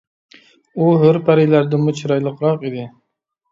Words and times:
ئۇ 0.77 0.87
ھۆر 1.03 1.19
پەرىلەردىنمۇ 1.27 1.95
چىرايلىقراق 2.01 2.69
ئىدى. 2.71 2.91